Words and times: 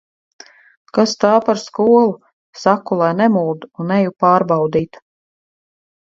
Kas 0.97 1.11
tā 1.23 1.33
par 1.49 1.59
skolu! 1.63 2.07
Saku, 2.61 2.97
lai 3.01 3.09
nemuld, 3.19 3.67
un 3.83 3.93
eju 3.97 4.13
pārbaudīt. 4.25 4.99